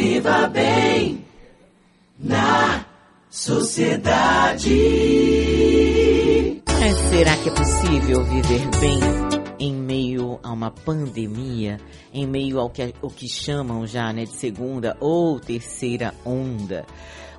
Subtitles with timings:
[0.00, 1.22] Viva bem
[2.18, 2.86] na
[3.28, 4.72] sociedade.
[6.66, 8.98] É, será que é possível viver bem
[9.58, 11.78] em meio a uma pandemia,
[12.14, 16.86] em meio ao que, o que chamam já né, de segunda ou terceira onda?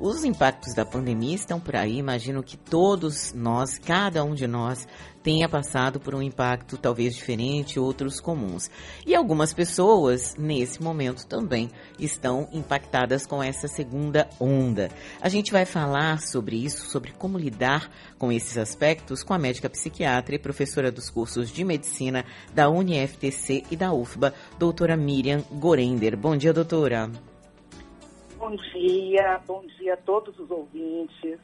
[0.00, 1.98] Os impactos da pandemia estão por aí.
[1.98, 4.86] Imagino que todos nós, cada um de nós,
[5.24, 8.70] tenha passado por um impacto talvez diferente, outros comuns.
[9.04, 11.68] E algumas pessoas, nesse momento, também
[11.98, 14.88] estão impactadas com essa segunda onda.
[15.20, 19.68] A gente vai falar sobre isso, sobre como lidar com esses aspectos, com a médica
[19.68, 26.16] psiquiatra e professora dos cursos de medicina da UniFTC e da UFBA, doutora Miriam Gorender.
[26.16, 27.10] Bom dia, doutora.
[28.48, 31.38] Bom dia, bom dia a todos os ouvintes.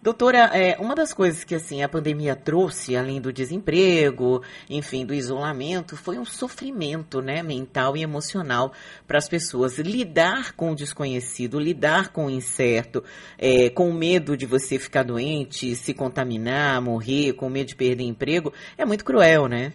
[0.00, 5.12] Doutora, é, uma das coisas que assim a pandemia trouxe, além do desemprego, enfim, do
[5.12, 8.72] isolamento, foi um sofrimento, né, mental e emocional
[9.06, 9.78] para as pessoas.
[9.78, 13.04] Lidar com o desconhecido, lidar com o incerto,
[13.36, 18.54] é, com medo de você ficar doente, se contaminar, morrer, com medo de perder emprego,
[18.78, 19.74] é muito cruel, né?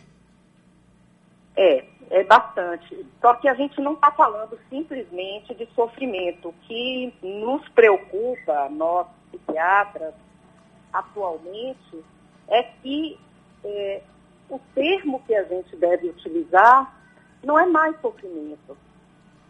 [1.55, 3.05] É, é bastante.
[3.21, 6.49] Só que a gente não está falando simplesmente de sofrimento.
[6.49, 10.13] O que nos preocupa, nós psiquiatras,
[10.91, 12.03] atualmente,
[12.49, 13.17] é que
[13.63, 14.01] é,
[14.49, 16.93] o termo que a gente deve utilizar
[17.43, 18.77] não é mais sofrimento,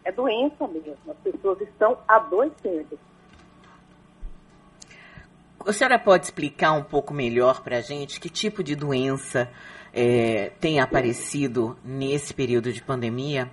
[0.04, 0.96] é doença mesmo.
[1.08, 2.98] As pessoas estão adoecendo.
[5.66, 9.48] A senhora pode explicar um pouco melhor para a gente que tipo de doença
[9.92, 13.50] é, tem aparecido nesse período de pandemia?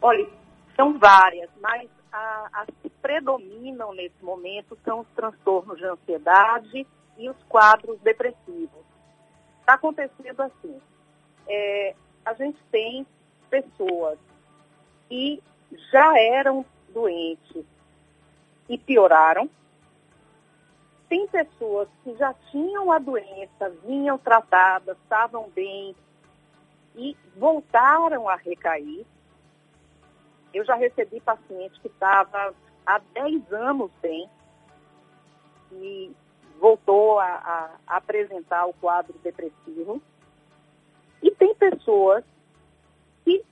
[0.00, 0.26] Olha,
[0.76, 1.88] são várias, mas
[2.52, 6.86] as que predominam nesse momento são os transtornos de ansiedade
[7.18, 8.84] e os quadros depressivos.
[9.60, 10.80] Está acontecendo assim,
[11.48, 13.06] é, a gente tem
[13.50, 14.18] pessoas
[15.08, 15.42] que
[15.90, 17.64] já eram doentes
[18.68, 19.48] e pioraram,
[21.08, 25.94] tem pessoas que já tinham a doença, vinham tratadas, estavam bem
[26.96, 29.06] e voltaram a recair.
[30.52, 34.28] Eu já recebi paciente que estava há 10 anos bem
[35.72, 36.12] e
[36.58, 37.26] voltou a,
[37.86, 40.00] a, apresentar o quadro depressivo.
[41.22, 42.24] E tem pessoas
[43.24, 43.44] que,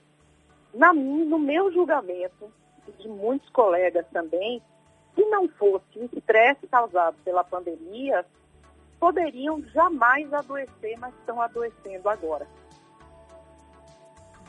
[0.73, 2.51] na, no meu julgamento,
[2.99, 4.61] de muitos colegas também,
[5.15, 8.25] se não fosse o estresse causado pela pandemia,
[8.99, 12.47] poderiam jamais adoecer, mas estão adoecendo agora.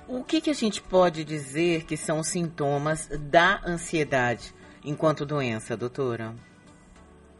[0.08, 4.54] O que, que a gente pode dizer que são os sintomas da ansiedade
[4.84, 6.32] enquanto doença, doutora?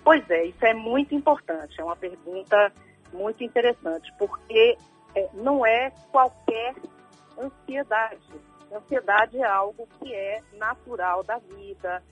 [0.02, 2.72] Pois é, isso é muito importante, é uma pergunta
[3.12, 4.76] muito interessante, porque
[5.14, 6.74] é, não é qualquer
[7.38, 8.20] ansiedade.
[8.72, 12.02] Ansiedade é algo que é natural da vida,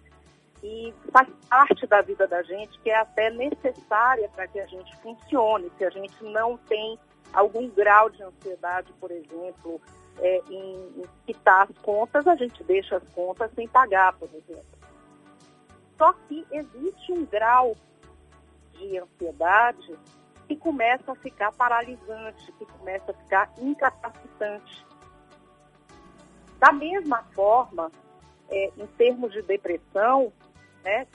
[0.65, 4.97] e faz parte da vida da gente, que é até necessária para que a gente
[4.97, 5.71] funcione.
[5.77, 6.99] Se a gente não tem
[7.35, 9.79] algum grau de ansiedade, por exemplo,
[10.19, 14.65] é, em, em quitar as contas, a gente deixa as contas sem pagar, por exemplo.
[15.99, 17.77] Só que existe um grau
[18.73, 19.95] de ansiedade
[20.49, 24.87] que começa a ficar paralisante, que começa a ficar incapacitante.
[26.59, 27.93] Da mesma forma,
[28.49, 30.33] é, em termos de depressão,
[30.85, 31.07] né?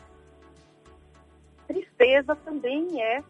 [1.68, 3.24] Tristeza também é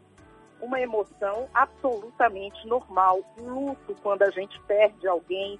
[0.61, 3.19] uma emoção absolutamente normal.
[3.37, 5.59] Luto, quando a gente perde alguém,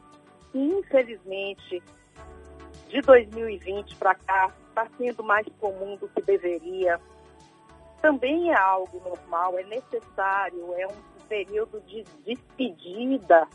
[0.54, 1.84] infelizmente,
[2.88, 7.00] de 2020 para cá, está sendo mais comum do que deveria.
[8.02, 13.48] Também é algo normal, é necessário, é um período de despedida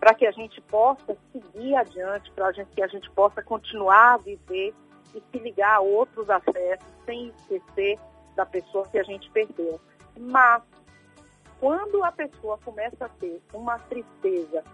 [0.00, 4.74] para que a gente possa seguir adiante, para que a gente possa continuar a viver
[5.14, 7.98] e se ligar a outros afetos sem esquecer
[8.36, 9.80] da pessoa que a gente perdeu.
[10.18, 10.62] Mas,
[11.58, 14.64] quando a pessoa começa a ter uma tristeza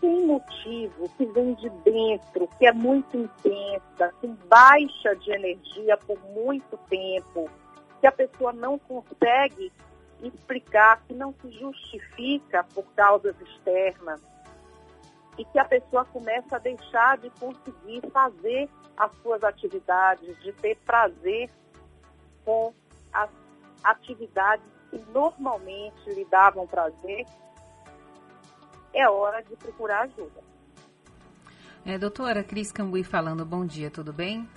[0.00, 6.18] sem motivo, que vem de dentro, que é muito intensa, com baixa de energia por
[6.32, 7.48] muito tempo,
[8.00, 9.72] que a pessoa não consegue
[10.22, 14.20] explicar, que não se justifica por causas externas,
[15.38, 20.76] e que a pessoa começa a deixar de conseguir fazer as suas atividades, de ter
[20.78, 21.50] prazer
[22.44, 22.72] com
[23.12, 23.30] as
[23.84, 27.26] atividades que normalmente lhe davam prazer,
[28.94, 30.46] é hora de procurar ajuda.
[31.84, 34.48] É, doutora Cris Cambui falando, bom dia, tudo bem?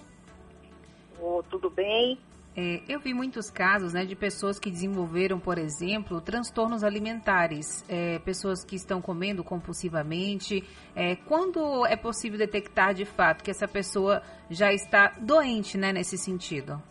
[1.20, 2.18] Oh, tudo bem.
[2.62, 8.20] É, eu vi muitos casos né, de pessoas que desenvolveram, por exemplo, transtornos alimentares, é,
[8.20, 10.68] pessoas que estão comendo compulsivamente.
[10.94, 16.18] É, quando é possível detectar de fato que essa pessoa já está doente né, nesse
[16.18, 16.84] sentido?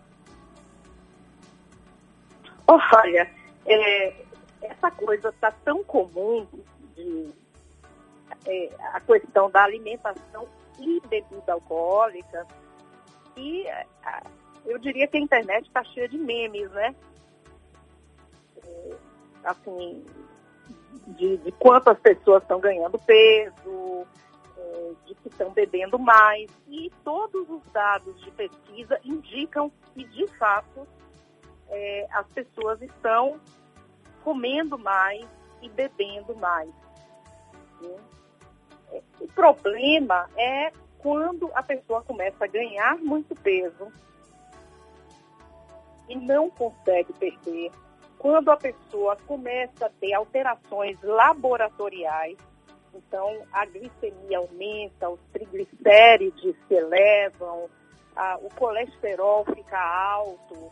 [2.66, 3.30] Olha,
[3.66, 4.24] é,
[4.62, 6.46] essa coisa está tão comum
[6.96, 7.28] de
[8.46, 10.48] é, a questão da alimentação
[10.80, 12.46] e bebida alcoólica
[13.36, 13.66] e
[14.68, 16.94] eu diria que a internet está cheia de memes, né?
[18.62, 18.96] É,
[19.44, 20.04] assim,
[21.08, 24.06] de, de, quantas pessoas estão ganhando peso,
[24.58, 26.50] é, de que estão bebendo mais.
[26.68, 30.86] E todos os dados de pesquisa indicam que, de fato,
[31.70, 33.40] é, as pessoas estão
[34.22, 35.26] comendo mais
[35.62, 36.70] e bebendo mais.
[37.80, 37.96] Né?
[39.18, 43.90] O problema é quando a pessoa começa a ganhar muito peso
[46.08, 47.70] e não consegue perder,
[48.18, 52.36] quando a pessoa começa a ter alterações laboratoriais,
[52.94, 57.68] então a glicemia aumenta, os triglicérides se elevam,
[58.16, 60.70] a, o colesterol fica alto,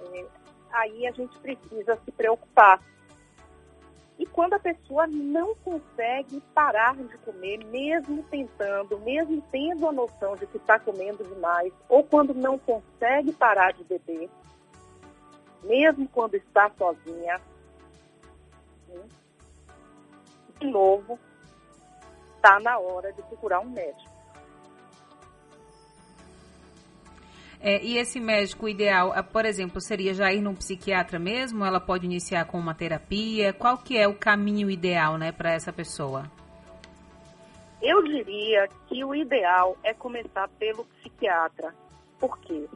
[0.00, 0.24] é,
[0.72, 2.80] aí a gente precisa se preocupar.
[4.18, 10.36] E quando a pessoa não consegue parar de comer, mesmo tentando, mesmo tendo a noção
[10.36, 14.30] de que está comendo demais, ou quando não consegue parar de beber,
[15.64, 17.40] mesmo quando está sozinha,
[20.60, 21.18] de novo,
[22.36, 24.13] está na hora de procurar um médico.
[27.66, 31.64] É, e esse médico ideal, ah, por exemplo, seria já ir num psiquiatra mesmo?
[31.64, 33.54] Ela pode iniciar com uma terapia?
[33.54, 36.30] Qual que é o caminho ideal, né, para essa pessoa?
[37.80, 41.74] Eu diria que o ideal é começar pelo psiquiatra.
[42.20, 42.68] Por quê?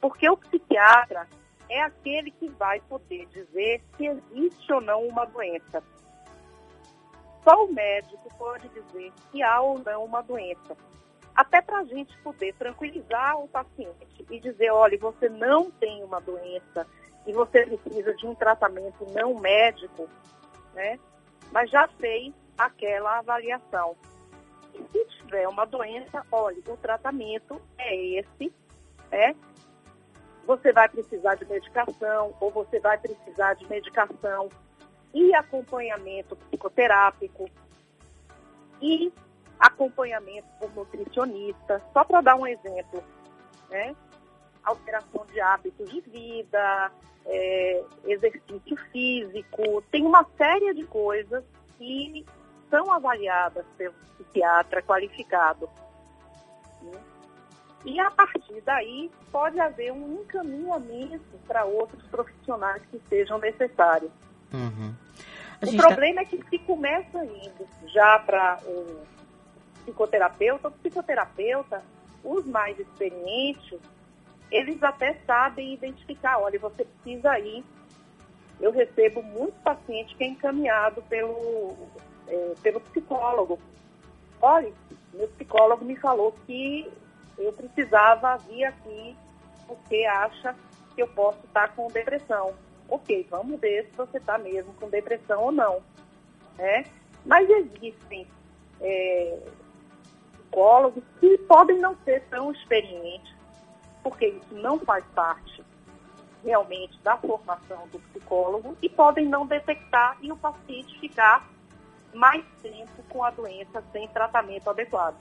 [0.00, 1.28] Porque o psiquiatra
[1.70, 5.80] é aquele que vai poder dizer se existe ou não uma doença.
[7.44, 10.76] Só o médico pode dizer se há ou não uma doença
[11.34, 16.20] até para a gente poder tranquilizar o paciente e dizer, olha, você não tem uma
[16.20, 16.86] doença
[17.26, 20.08] e você precisa de um tratamento não médico,
[20.74, 20.98] né?
[21.50, 23.96] Mas já fez aquela avaliação.
[24.74, 28.52] E se tiver uma doença, olha, o tratamento é esse,
[29.10, 29.34] né?
[30.46, 34.48] Você vai precisar de medicação ou você vai precisar de medicação
[35.14, 37.48] e acompanhamento psicoterápico
[38.80, 39.12] e
[39.62, 43.02] acompanhamento por nutricionista, só para dar um exemplo,
[43.70, 43.94] né?
[44.64, 46.90] Alteração de hábitos de vida,
[47.24, 51.44] é, exercício físico, tem uma série de coisas
[51.78, 52.26] que
[52.68, 55.68] são avaliadas pelo psiquiatra qualificado.
[56.82, 56.98] Né?
[57.84, 64.10] E a partir daí pode haver um encaminhamento para outros profissionais que sejam necessários.
[64.52, 64.94] Uhum.
[65.62, 66.22] O tá problema tá...
[66.22, 69.21] é que se começa indo já para um
[69.84, 71.82] psicoterapeuta, o psicoterapeuta,
[72.24, 73.78] os mais experientes,
[74.50, 77.64] eles até sabem identificar, olha, você precisa ir.
[78.60, 81.74] Eu recebo muito paciente que é encaminhado pelo,
[82.28, 83.58] é, pelo psicólogo.
[84.40, 84.72] Olha,
[85.14, 86.88] meu psicólogo me falou que
[87.38, 89.16] eu precisava vir aqui
[89.66, 90.54] porque acha
[90.94, 92.54] que eu posso estar com depressão.
[92.88, 95.80] Ok, vamos ver se você está mesmo com depressão ou não.
[96.58, 96.84] Né?
[97.24, 98.26] Mas existem
[98.80, 99.38] é,
[100.52, 103.34] psicólogos que podem não ser tão experientes,
[104.02, 105.64] porque isso não faz parte
[106.44, 111.48] realmente da formação do psicólogo e podem não detectar e o paciente ficar
[112.12, 115.16] mais tempo com a doença sem tratamento adequado.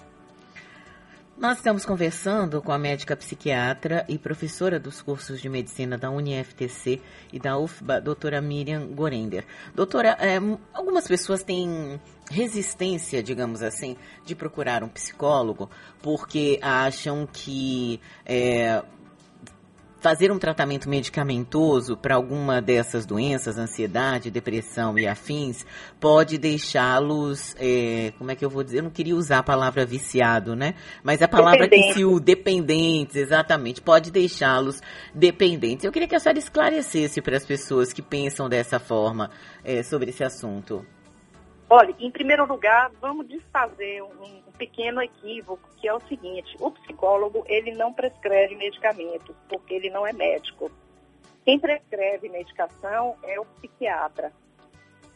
[1.38, 7.02] Nós estamos conversando com a médica psiquiatra e professora dos cursos de medicina da UniFTC
[7.34, 9.46] e da UFBA, doutora Miriam Gorender.
[9.74, 10.38] Doutora, é,
[10.72, 15.70] algumas pessoas têm resistência, digamos assim, de procurar um psicólogo
[16.02, 18.84] porque acham que é,
[20.02, 25.64] fazer um tratamento medicamentoso para alguma dessas doenças, ansiedade, depressão e afins,
[26.00, 28.80] pode deixá-los, é, como é que eu vou dizer?
[28.80, 30.74] Eu não queria usar a palavra viciado, né?
[31.04, 34.82] Mas a palavra que se o dependentes, exatamente, pode deixá-los
[35.14, 35.86] dependentes.
[35.86, 39.30] Eu queria que a senhora esclarecesse para as pessoas que pensam dessa forma
[39.64, 40.84] é, sobre esse assunto.
[41.74, 47.46] Olha, em primeiro lugar, vamos desfazer um pequeno equívoco, que é o seguinte, o psicólogo,
[47.48, 50.70] ele não prescreve medicamentos, porque ele não é médico.
[51.46, 54.34] Quem prescreve medicação é o psiquiatra.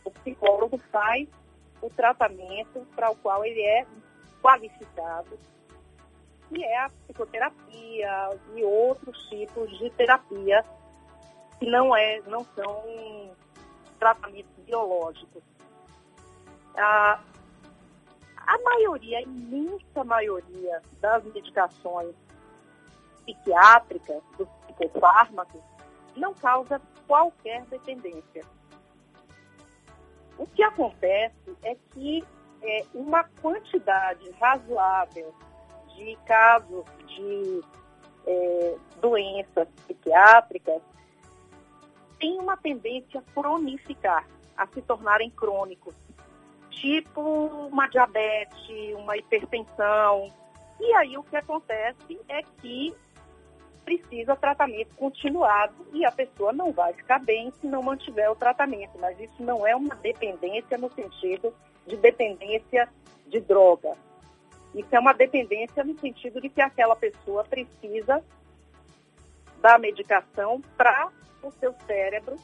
[0.05, 1.27] O psicólogo faz
[1.81, 3.85] o tratamento para o qual ele é
[4.41, 5.37] qualificado
[6.47, 10.63] que é a psicoterapia e outros tipos de terapia
[11.59, 13.35] que não, é, não são
[13.99, 15.43] tratamentos biológicos.
[16.77, 17.19] A,
[18.37, 22.15] a maioria, a imensa maioria das medicações
[23.23, 25.61] psiquiátricas, dos psicofármacos,
[26.15, 28.43] não causa qualquer dependência.
[30.37, 32.23] O que acontece é que
[32.61, 35.33] é, uma quantidade razoável
[35.95, 37.61] de casos de
[38.27, 40.81] é, doenças psiquiátricas
[42.19, 44.27] tem uma tendência a cronificar,
[44.57, 45.95] a se tornarem crônicos,
[46.75, 50.31] tipo uma diabetes, uma hipertensão.
[50.79, 52.93] E aí o que acontece é que
[53.83, 58.97] precisa tratamento continuado e a pessoa não vai ficar bem se não mantiver o tratamento.
[58.99, 61.53] Mas isso não é uma dependência no sentido
[61.85, 62.89] de dependência
[63.27, 63.95] de droga.
[64.73, 68.23] Isso é uma dependência no sentido de que aquela pessoa precisa
[69.61, 71.09] da medicação para
[71.41, 72.35] o seu cérebro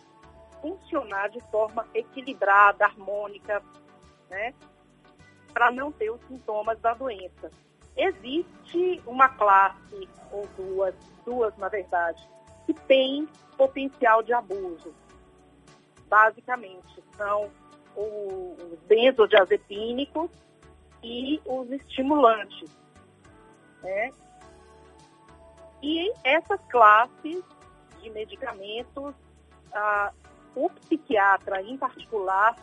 [0.62, 3.62] funcionar de forma equilibrada, harmônica,
[4.32, 4.54] né?
[5.54, 7.52] Para não ter os sintomas da doença.
[7.96, 10.96] Existe uma classe, ou duas,
[11.26, 12.26] duas na verdade,
[12.66, 14.96] que tem potencial de abuso.
[16.08, 17.52] Basicamente, são
[17.96, 20.32] os benzodiazepínicos
[21.04, 22.72] e os estimulantes.
[23.84, 24.12] Né?
[25.84, 27.44] E essas classes
[28.02, 29.14] de medicamentos,
[29.74, 30.14] ah,
[30.56, 32.56] o psiquiatra em particular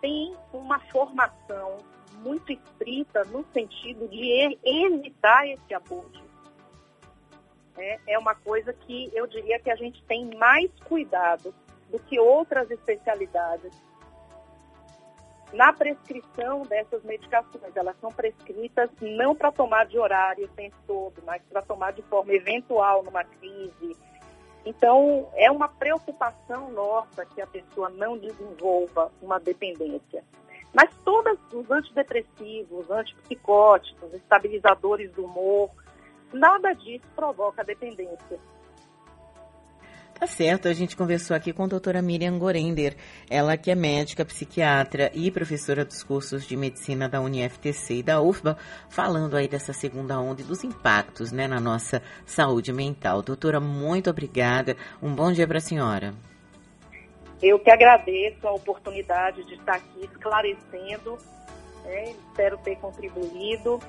[0.00, 1.78] tem uma formação
[2.22, 6.22] muito estrita no sentido de evitar esse abuso.
[7.76, 11.54] É, é uma coisa que eu diria que a gente tem mais cuidado
[11.88, 13.72] do que outras especialidades
[15.52, 17.74] na prescrição dessas medicações.
[17.74, 22.02] Elas são prescritas não para tomar de horário o tempo todo, mas para tomar de
[22.02, 23.96] forma eventual numa crise.
[24.64, 30.22] Então, é uma preocupação nossa que a pessoa não desenvolva uma dependência.
[30.72, 35.70] Mas todos os antidepressivos, antipsicóticos, estabilizadores do humor,
[36.32, 38.38] nada disso provoca dependência.
[40.20, 42.94] Tá certo, a gente conversou aqui com a doutora Miriam Gorender,
[43.30, 48.20] ela que é médica, psiquiatra e professora dos cursos de medicina da UniFTC e da
[48.20, 48.58] UFBA,
[48.90, 53.22] falando aí dessa segunda onda e dos impactos né, na nossa saúde mental.
[53.22, 56.12] Doutora, muito obrigada, um bom dia para a senhora.
[57.40, 61.16] Eu que agradeço a oportunidade de estar aqui esclarecendo,
[61.82, 63.80] né, espero ter contribuído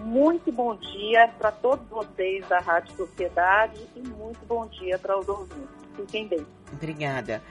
[0.00, 5.28] muito bom dia para todos vocês da Rádio Sociedade e muito bom dia para os
[5.28, 5.68] ouvintes.
[5.96, 6.46] Fiquem bem.
[6.72, 7.42] Obrigada.